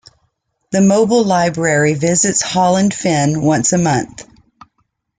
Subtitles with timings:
[0.71, 4.27] The mobile library visits Holland Fen once a month.